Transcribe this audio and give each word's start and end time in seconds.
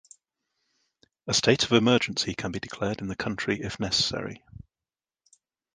A 1.27 1.33
state 1.35 1.63
of 1.63 1.73
emergency 1.73 2.33
can 2.33 2.51
be 2.51 2.59
declared 2.59 3.01
in 3.01 3.07
the 3.07 3.15
country 3.15 3.61
if 3.61 3.79
necessary. 3.79 4.43